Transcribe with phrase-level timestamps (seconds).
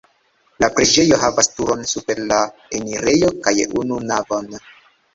[0.63, 2.41] La preĝejo havas turon super la
[2.81, 4.55] enirejo kaj unu navon.